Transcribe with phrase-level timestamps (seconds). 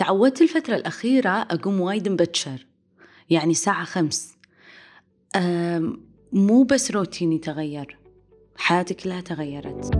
[0.00, 2.66] تعودت الفترة الأخيرة أقوم وايد مبكر
[3.30, 4.36] يعني ساعة خمس.
[6.32, 7.98] مو بس روتيني تغير
[8.56, 9.94] حياتي كلها تغيرت.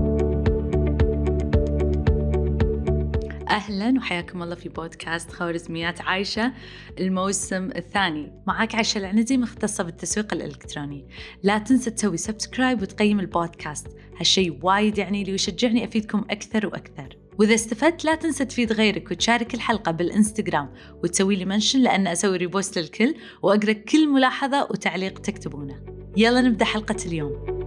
[3.48, 6.52] أهلا وحياكم الله في بودكاست خوارزميات عايشة
[7.00, 8.32] الموسم الثاني.
[8.46, 11.08] معك عايشة العنزي مختصة بالتسويق الإلكتروني.
[11.42, 13.86] لا تنسى تسوي subscribe وتقيم البودكاست.
[14.18, 17.16] هالشي وايد يعني لي ويشجعني أفيدكم أكثر وأكثر.
[17.38, 22.78] وإذا استفدت لا تنسى تفيد غيرك وتشارك الحلقة بالإنستغرام وتسوي لي mention لأن أسوي repost
[22.78, 25.82] للكل وأقرأ كل ملاحظة وتعليق تكتبونه.
[26.16, 27.60] يلا نبدأ حلقة اليوم.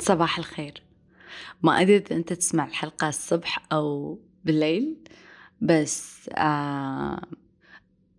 [0.00, 0.82] صباح الخير.
[1.62, 4.96] ما أدري إذا أنت تسمع الحلقة الصبح أو بالليل
[5.60, 7.22] بس آه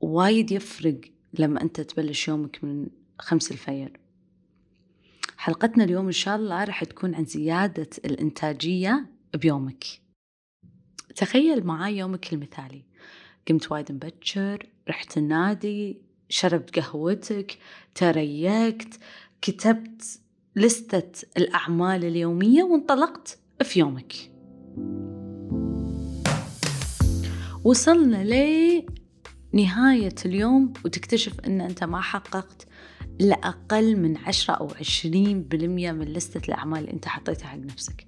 [0.02, 1.02] وايد يفرق
[1.40, 2.88] لما أنت تبلش يومك من
[3.20, 3.92] خمس الفجر.
[5.38, 9.06] حلقتنا اليوم إن شاء الله راح تكون عن زيادة الإنتاجية
[9.36, 9.84] بيومك.
[11.16, 12.84] تخيل معاي يومك المثالي.
[13.48, 17.58] قمت وايد مبكر رحت النادي شربت قهوتك
[17.96, 19.00] تريكت
[19.42, 20.20] كتبت
[20.56, 24.14] لستة الأعمال اليومية وانطلقت في يومك.
[27.64, 28.24] وصلنا
[29.54, 32.67] لنهاية اليوم وتكتشف أن أنت ما حققت
[33.22, 38.08] إلا أقل من عشرة أو عشرين بالمية من لستة الأعمال اللي أنت حطيتها حق نفسك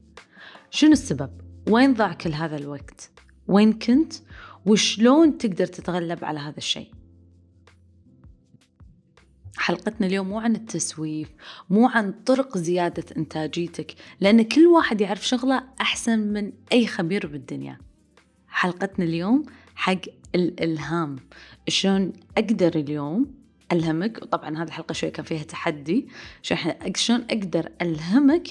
[0.71, 1.29] شنو السبب؟
[1.69, 3.11] وين ضاع كل هذا الوقت؟
[3.47, 4.13] وين كنت؟
[4.65, 6.91] وشلون تقدر تتغلب على هذا الشيء؟
[9.57, 11.30] حلقتنا اليوم مو عن التسويف
[11.69, 17.77] مو عن طرق زيادة إنتاجيتك لأن كل واحد يعرف شغله أحسن من أي خبير بالدنيا
[18.47, 20.02] حلقتنا اليوم حق
[20.35, 21.15] الإلهام
[21.67, 23.39] شلون أقدر اليوم
[23.72, 24.20] ألهمك.
[24.22, 26.08] وطبعا هذه الحلقة شوي كان فيها تحدي.
[26.95, 28.48] شلون أقدر ألهمك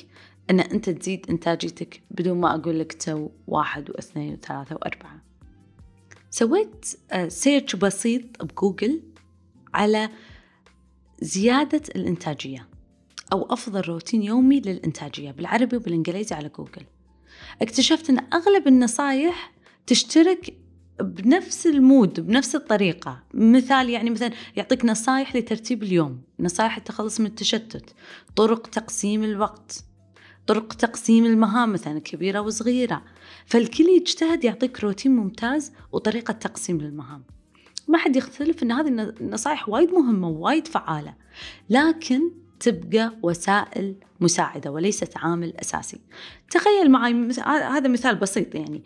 [0.50, 5.22] أن أنت تزيد إنتاجيتك بدون ما أقول لك سو واحد واثنين وثلاثة وأربعة.
[6.30, 6.86] سويت
[7.28, 9.02] search بسيط بجوجل
[9.75, 10.08] على
[11.20, 12.69] زيادة الإنتاجية
[13.32, 16.82] أو أفضل روتين يومي للإنتاجية بالعربي وبالإنجليزي على جوجل.
[17.62, 19.53] اكتشفت أن أغلب النصايح
[19.87, 20.54] تشترك
[21.00, 23.22] بنفس ال mood بنفس الطريقة.
[23.34, 27.94] مثال يعني مثلا يعطيك نصايح لترتيب اليوم نصايح التخلص من التشتت
[28.36, 29.84] طرق تقسيم الوقت
[30.47, 33.03] طرق تقسيم المهام مثلا كبيرة وصغيرة.
[33.47, 37.22] فالكل يجتهد يعطيك روتين ممتاز وطريقة تقسيم للمهام
[37.88, 38.88] ما حد يختلف إن هذه
[39.20, 41.15] النصائح وايد مهمة ووايد فعالة.
[41.70, 42.30] لكن
[42.60, 46.00] تبقى وسائل مساعدة وليست عامل أساسي.
[46.50, 48.82] تخيل معي هذا مثال بسيط يعني.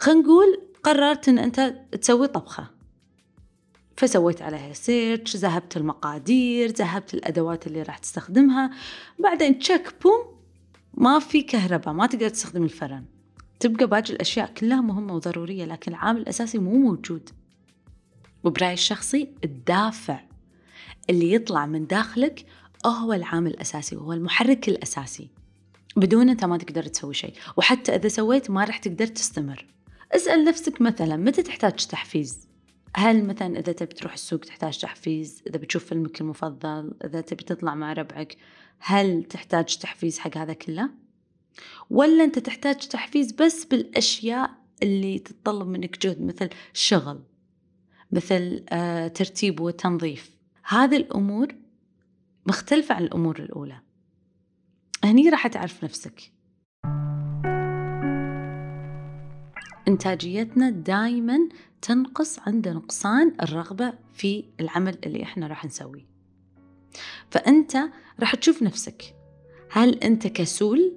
[0.00, 2.70] خلينا نقول قررت أن أنت تسوي طبخة.
[3.96, 8.70] فسويت عليها search ذهبت المقادير ذهبت الأدوات اللي راح تستخدمها.
[9.18, 10.40] بعدين تشيك boom
[10.94, 13.04] ما في كهرباء ما تقدر تستخدم الفرن.
[13.60, 17.30] تبقى باقي الأشياء كلها مهمة وضرورية لكن العامل الأساسي مو موجود.
[18.44, 20.20] وبرأيي الشخصي الدافع
[21.10, 22.46] اللي يطلع من داخلك
[22.86, 25.28] هو العامل الأساسي وهو المحرك الأساسي.
[25.96, 27.34] بدون أنت ما تقدر تسوي شيء.
[27.56, 29.66] وحتى إذا سويت ما راح تقدر تستمر.
[30.12, 32.48] اسأل نفسك مثلا متى تحتاج تحفيز؟
[32.96, 37.74] هل مثلا إذا تبي تروح السوق تحتاج تحفيز؟ إذا بتشوف فيلمك المفضل؟ إذا تبي تطلع
[37.74, 38.36] مع ربعك؟
[38.78, 40.90] هل تحتاج تحفيز حق هذا كله؟
[41.90, 44.50] ولا أنت تحتاج تحفيز بس بالأشياء
[44.82, 47.22] اللي تتطلب منك جهد مثل شغل
[48.12, 48.64] مثل
[49.14, 50.36] ترتيب وتنظيف.
[50.64, 51.54] هذه الأمور
[52.46, 53.80] مختلفة عن الأمور الأولى.
[55.04, 56.32] هني راح تعرف نفسك.
[59.88, 61.38] إنتاجيتنا دايما
[61.82, 66.06] تنقص عند نقصان الرغبة في العمل اللي إحنا راح نسويه.
[67.30, 67.76] فأنت
[68.20, 69.14] راح تشوف نفسك.
[69.70, 70.92] هل أنت كسول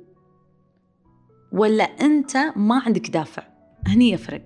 [1.52, 3.48] ولا أنت ما عندك دافع؟
[3.88, 4.46] هني يفرق.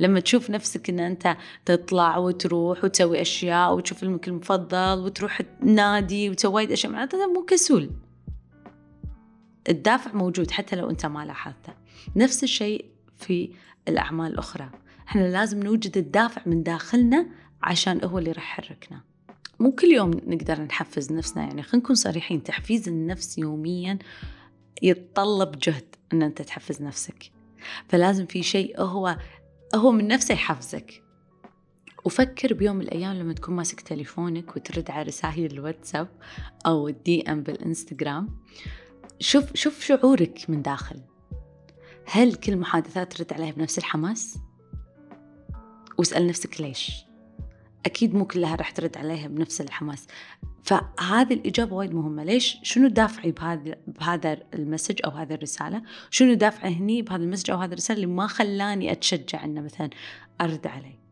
[0.00, 6.72] لما تشوف نفسك إن أنت تطلع وتروح وتسوي أشياء وتشوف فيلمك المفضل وتروح النادي وتسوي
[6.72, 7.90] اشياء معناتها مو كسول.
[9.68, 11.72] الدافع موجود حتى لو أنت ما لاحظته.
[12.16, 12.84] نفس الشيء
[13.22, 13.50] في
[13.88, 14.70] الأعمال الأخرى.
[15.08, 17.26] إحنا لازم نوجد الدافع من داخلنا
[17.62, 19.00] عشان هو اللي راح يحركنا.
[19.60, 23.98] مو كل يوم نقدر نحفز نفسنا يعني خلينا نكون صريحين تحفيز النفس يوميا
[24.82, 27.30] يتطلب جهد إن أنت تحفز نفسك.
[27.88, 29.16] فلازم في شيء هو
[29.74, 31.02] هو من نفسه يحفزك.
[32.04, 36.08] وفكر بيوم من الأيام لما تكون ماسك تليفونك وترد على رسائل الواتساب
[36.66, 38.28] أو ال DM بالإنستغرام
[39.20, 41.11] شوف شوف شعورك من داخل.
[42.06, 44.38] هل كل محادثات ترد عليها بنفس الحماس؟
[45.98, 46.92] واسأل نفسك ليش؟
[47.86, 50.06] أكيد مو كلها راح ترد عليها بنفس الحماس.
[50.62, 52.24] فهذه الإجابة وايد مهمة.
[52.24, 57.25] ليش؟ شنو دافعي بهذا بهذا ال message أو هذه الرسالة؟ شنو دافعي هني بهذا ال
[57.25, 59.90] message أو هذه الرسالة اللي ما خلاني أتشجع أنه مثلا
[60.40, 61.02] أرد عليه؟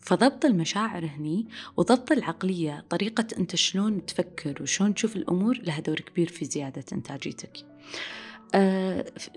[0.00, 6.28] فضبط المشاعر هني وضبط العقلية طريقة أنت شلون تفكر وشلون تشوف الأمور لها دور كبير
[6.28, 7.52] في زيادة إنتاجيتك.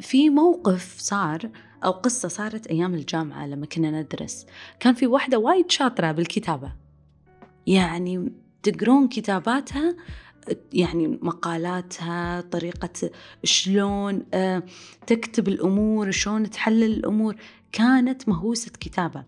[0.02, 1.50] في موقف صار
[1.84, 4.46] أو قصة صارت أيام الجامعة لما كنا ندرس.
[4.80, 6.72] كان في واحدة وايد شاطرة بالكتابة.
[7.68, 8.32] يعني
[8.64, 9.96] تقرون كتاباتها؟
[10.74, 13.12] يعني مقالاتها طريقة
[13.44, 14.64] شلون آه
[15.08, 17.36] تكتب الأمور شلون تحلل الأمور.
[17.72, 19.24] كانت مهووسة كتابة.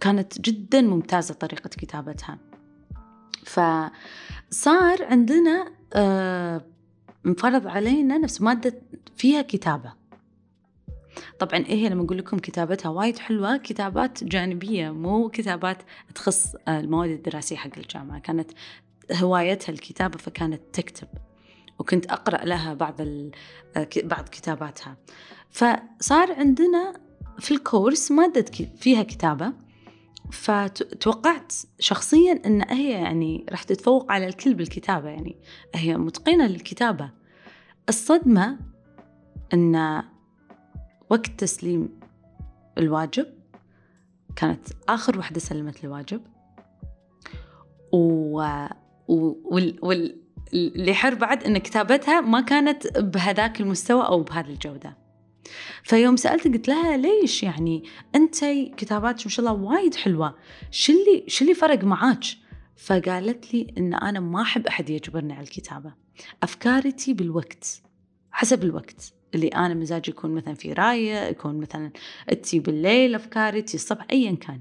[0.00, 2.38] كانت جدا ممتازة طريقة كتابتها.
[3.44, 6.64] فصار عندنا آه
[7.26, 8.74] انفرض علينا نفس مادة
[9.16, 9.92] فيها كتابة.
[11.38, 15.82] طبعا إيه هي لما أقول لكم كتابتها وايد حلوة؟ كتابات جانبية مو كتابات
[16.14, 18.18] تخص آه، المواد الدراسية حق الجامعة.
[18.18, 18.50] كانت
[19.12, 21.08] هوايتها الكتابة فكانت تكتب.
[21.78, 24.96] وكنت أقرأ لها بعض آه، بعض كتاباتها.
[25.50, 26.92] فصار عندنا
[27.38, 28.44] في الكورس مادة
[28.76, 29.52] فيها كتابة.
[30.32, 35.36] فتوقعت شخصيا إن هي يعني راح تتفوق على الكل بالكتابة يعني.
[35.74, 37.10] هي متقنة للكتابة.
[37.88, 38.58] الصدمة
[39.54, 40.02] إن
[41.10, 42.00] وقت تسليم
[42.78, 43.26] الواجب
[44.36, 46.20] كانت آخر وحدة سلمت الواجب.
[47.92, 48.42] و...
[49.08, 49.78] وال...
[49.82, 50.22] وال...
[50.54, 55.01] اللي يحر بعد إن كتابتها ما كانت بهذاك المستوى أو بهذه الجودة.
[55.84, 57.84] فيوم سألت قلت لها ليش يعني؟
[58.14, 58.44] أنت
[58.76, 60.34] كتاباتك ما شاء الله وايد حلوة.
[60.70, 62.24] شو اللي شو اللي فرق معاك؟
[62.76, 65.94] فقالت لي إن أنا ما أحب أحد يجبرني على الكتابة.
[66.42, 67.82] أفكارتي بالوقت
[68.30, 69.12] حسب الوقت.
[69.34, 71.90] اللي أنا مزاجي يكون مثلا في راية يكون مثلا
[72.28, 74.60] أتي بالليل أفكاري تي الصبح أيا كان.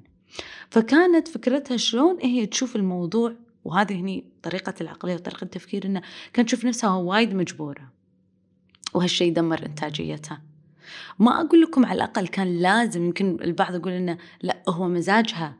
[0.69, 6.01] فكانت فكرتها شلون هي تشوف الموضوع وهذه هني طريقة العقلية وطريقة التفكير إنها
[6.33, 7.91] كانت تشوف نفسها وايد مجبورة.
[8.93, 10.41] وهالشيء دمر إنتاجيتها.
[11.19, 15.55] ما أقول لكم على الأقل كان لازم يمكن البعض يقول إنه لا هو مزاجها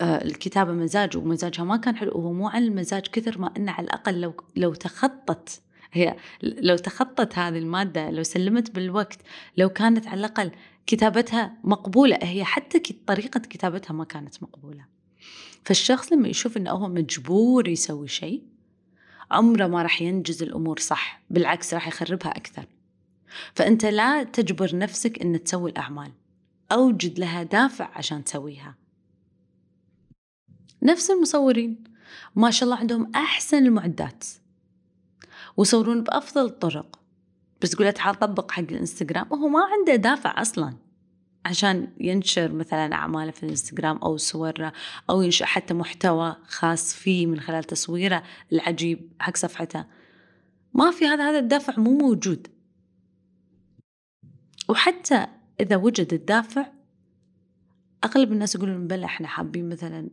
[0.00, 3.84] آه، الكتابة مزاج ومزاجها ما كان حلو وهو مو على المزاج كثر ما إنه على
[3.84, 5.62] الأقل لو لو تخطت
[5.92, 9.18] هي لو تخطت هذه المادة لو سلمت بالوقت
[9.56, 10.50] لو كانت على الأقل
[10.86, 14.84] كتابتها مقبولة هي حتى طريقة كتابتها ما كانت مقبولة.
[15.64, 18.42] فالشخص لما يشوف إنه هو مجبور يسوي شيء
[19.30, 22.66] عمره ما راح ينجز الأمور صح بالعكس راح يخربها أكثر.
[23.54, 26.12] فأنت لا تجبر نفسك أن تسوي الأعمال
[26.72, 28.74] أوجد لها دافع عشان تسويها.
[30.82, 31.84] نفس المصورين
[32.36, 34.24] ما شاء الله عندهم أحسن المعدات.
[35.56, 37.00] ويصورون بأفضل الطرق.
[37.62, 40.74] بس تقول تعال طبق حق الإنستغرام وهو ما عنده دافع أصلا.
[41.44, 44.72] عشان ينشر مثلا أعماله في الإنستغرام أو صوره
[45.10, 48.22] أو ينشأ حتى محتوى خاص فيه من خلال تصويره
[48.52, 49.84] العجيب حق صفحته.
[50.74, 52.57] ما في هذا هذا الدافع مو موجود.
[54.68, 55.26] وحتى
[55.60, 56.66] إذا وجد الدافع
[58.04, 60.08] أغلب الناس يقولون بلى إحنا حابين مثلا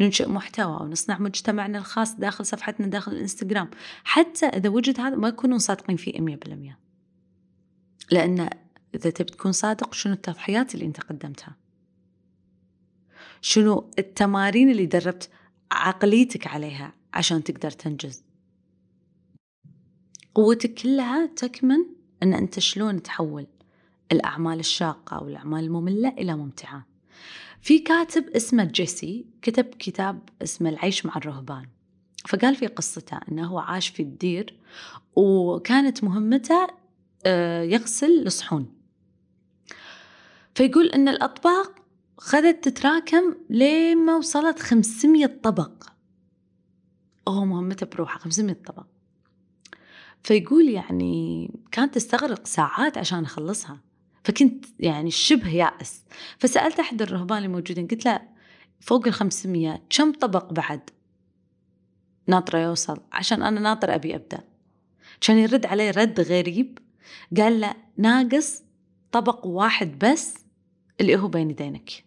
[0.00, 3.70] ننشئ محتوى أو نصنع مجتمعنا الخاص داخل صفحتنا داخل الإنستغرام.
[4.04, 6.78] حتى إذا وجد هذا ما يكونون صادقين فيه مية بالمية.
[8.10, 8.50] لأن
[8.94, 11.56] إذا تبي تكون صادق شنو التضحيات اللي أنت قدمتها؟
[13.40, 15.30] شنو التمارين اللي دربت
[15.72, 18.24] عقليتك عليها عشان تقدر تنجز؟
[20.34, 21.78] قوتك كلها تكمن
[22.22, 23.46] أن أنت شلون تحول.
[24.12, 26.86] الأعمال الشاقة أو الأعمال المملة إلى ممتعة.
[27.62, 31.66] في كاتب اسمه جيسي كتب كتاب اسمه العيش مع الرهبان.
[32.28, 34.58] فقال في قصته أنه هو عاش في الدير
[35.16, 36.66] وكانت مهمته
[37.26, 38.72] آه، يغسل الصحون.
[40.54, 41.74] فيقول أن الأطباق
[42.18, 45.84] خذت تتراكم لما وصلت 500 طبق.
[47.28, 48.86] هو مهمته بروحه 500 طبق.
[50.22, 53.78] فيقول يعني كانت تستغرق ساعات عشان أخلصها
[54.24, 56.04] فكنت يعني شبه يائس.
[56.38, 58.20] فسألت أحد الرهبان الموجودين قلت له
[58.80, 60.90] فوق ال 500 كم طبق بعد
[62.26, 64.44] ناطرة يوصل؟ عشان أنا ناطرة أبي أبدأ.
[65.20, 66.78] كان يرد علي رد غريب.
[67.36, 68.62] قال له ناقص
[69.12, 70.34] طبق واحد بس
[71.00, 72.04] اللي هو بين يدينك.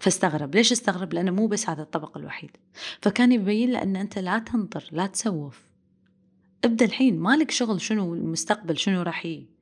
[0.00, 0.54] فاستغرب.
[0.54, 2.50] ليش استغرب؟ لأنه مو بس هذا الطبق الوحيد.
[3.02, 5.62] فكان يبين له أن أنت لا تنطر لا تسوف.
[6.64, 9.59] ابدأ الحين مالك شغل شنو المستقبل؟ شنو راح يجي؟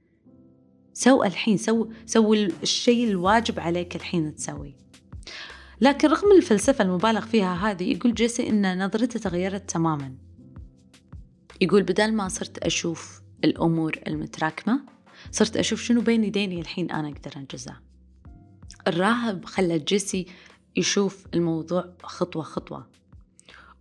[0.93, 4.77] سو الحين سو سو الشيء الواجب عليك الحين تسويه.
[5.81, 10.15] لكن رغم الفلسفة المبالغ فيها هذه يقول جيسي إن نظرته تغيرت تماما.
[11.61, 14.81] يقول بدل ما صرت أشوف الأمور المتراكمة
[15.31, 17.81] صرت أشوف شنو بين يديني الحين أنا أقدر أنجزها
[18.89, 20.27] الراهب خلى جيسي
[20.77, 22.87] يشوف الموضوع خطوة خطوة.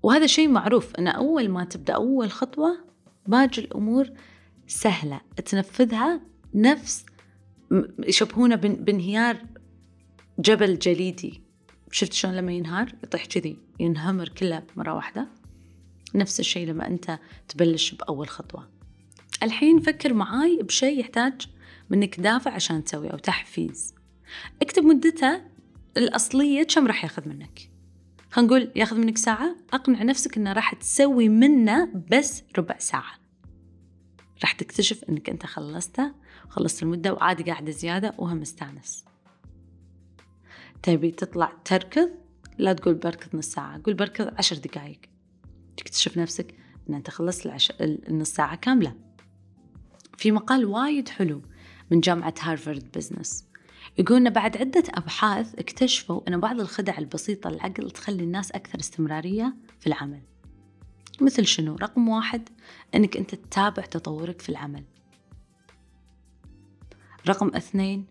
[0.03, 2.77] وهذا شيء معروف أن أول ما تبدأ أول خطوة
[3.27, 4.09] باقي الأمور
[4.67, 5.21] سهلة.
[5.45, 6.21] تنفذها
[6.57, 7.05] نفس
[7.99, 9.37] يشبهونه بانهيار
[10.39, 11.41] جبل جليدي.
[11.91, 15.27] شفت شلون لما ينهار؟ يطيح كذي ينهمر كله مرة واحدة.
[16.15, 18.69] نفس الشيء لما أنت تبلش بأول خطوة.
[19.43, 21.47] الحين فكر معاي بشيء يحتاج
[21.89, 23.93] منك دافع عشان تسويه أو تحفيز.
[24.61, 25.41] اكتب مدته
[25.97, 27.69] الأصلية كم راح ياخذ منك؟
[28.31, 29.55] خلينا نقول ياخذ منك ساعة.
[29.73, 33.26] أقنع نفسك أنه راح تسوي منه بس ربع ساعة.
[34.41, 36.13] راح تكتشف أنك أنت خلصته
[36.49, 39.05] خلصت المدة وعادي قاعدة زيادة وهم مستانس.
[40.83, 42.09] تبي تطلع تركض؟
[42.57, 44.99] لا تقول بركض نص ساعة قول بركض عشر دقايق.
[45.77, 46.55] تكتشف نفسك
[46.89, 47.71] أن أنت خلصت العش...
[47.81, 48.95] النص ساعة كاملة.
[50.17, 51.41] في مقال وايد حلو
[51.91, 53.47] من جامعة هارفارد بزنس.
[53.97, 59.87] يقولون بعد عدة أبحاث اكتشفوا أن بعض الخدع البسيطة للعقل تخلي الناس أكثر استمرارية في
[59.87, 60.21] العمل.
[61.21, 62.49] مثل شنو؟ رقم واحد
[62.95, 64.83] أنك أنت تتابع تطورك في العمل.
[67.27, 68.05] رقم اثنين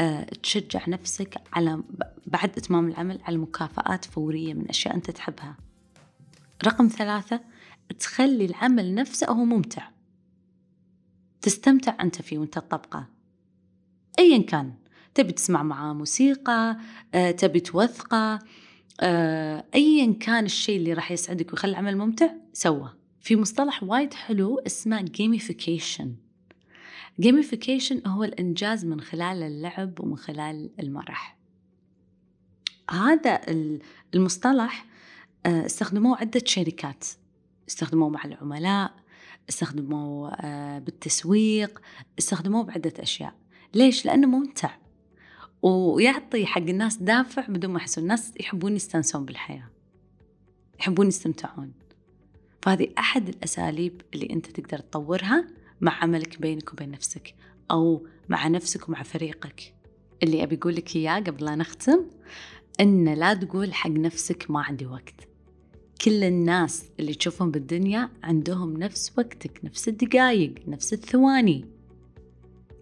[0.00, 1.82] أه تشجع نفسك على
[2.26, 5.56] بعد إتمام العمل على مكافآت فورية من أشياء أنت تحبها.
[6.64, 7.40] رقم ثلاثة
[7.98, 9.88] تخلي العمل نفسه هو ممتع.
[11.42, 13.06] تستمتع أنت فيه وأنت تطبقه.
[14.18, 14.74] أيا كان
[15.14, 16.76] تبي تسمع معاه موسيقى
[17.14, 18.38] أه تبي توثقه.
[19.00, 24.58] أه أيا كان الشيء اللي راح يسعدك ويخلي العمل ممتع سوه في مصطلح وايد حلو
[24.58, 26.14] اسمه gamification
[27.20, 31.38] gamification هو الإنجاز من خلال اللعب ومن خلال المرح.
[32.90, 33.40] هذا
[34.14, 34.86] المصطلح
[35.46, 37.04] آه، استخدموه عدة شركات.
[37.68, 38.94] استخدموه مع العملاء
[39.48, 41.80] استخدموه آه، بالتسويق
[42.18, 43.34] استخدموه بعدة أشياء.
[43.74, 44.70] ليش؟ لأنه ممتع.
[45.64, 48.04] ويعطي حق الناس دافع بدون ما يحسون.
[48.04, 49.68] الناس يحبون يستانسون بالحياة
[50.80, 51.72] يحبون يستمتعون.
[52.62, 55.48] فهذه أحد الأساليب اللي أنت تقدر تطورها
[55.80, 57.34] مع عملك بينك وبين نفسك
[57.70, 59.74] أو مع نفسك ومع فريقك.
[60.22, 62.04] اللي أبي أقول لك إياه قبل لا نختم
[62.80, 65.28] إن لا تقول حق نفسك ما عندي وقت.
[66.04, 71.64] كل الناس اللي تشوفهم بالدنيا عندهم نفس وقتك نفس الدقايق نفس الثواني.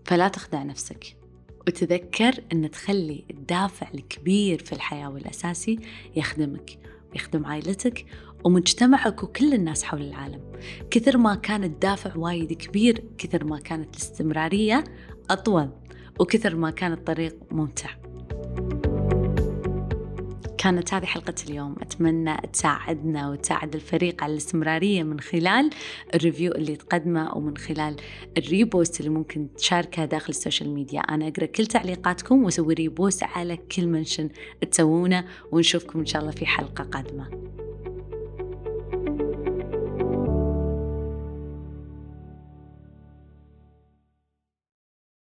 [0.04, 1.21] فلا تخدع نفسك.
[1.66, 5.78] وتذكر أن تخلي الدافع الكبير في الحياة والأساسي
[6.16, 6.78] يخدمك
[7.12, 8.06] ويخدم عائلتك
[8.44, 10.40] ومجتمعك وكل الناس حول العالم.
[10.90, 14.84] كثر ما كان الدافع وايد كبير كثر ما كانت الاستمرارية
[15.30, 15.70] أطول
[16.20, 17.90] وكثر ما كان الطريق ممتع.
[20.62, 21.76] كانت هذه حلقة اليوم.
[21.82, 25.70] أتمنى تساعدنا وتساعد الفريق على الاستمرارية من خلال
[26.14, 27.96] ال review اللي تقدمه ومن خلال
[28.38, 31.00] ال repost اللي ممكن تشاركها داخل ال social media.
[31.00, 34.28] أنا أقرأ كل تعليقاتكم وأسوي repost على كل mention
[34.70, 37.61] تسوونه ونشوفكم إن شاء الله في حلقة قادمة.